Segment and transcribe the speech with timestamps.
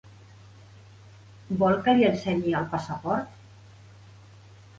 [1.63, 3.37] Vol que li ensenyi el passaport?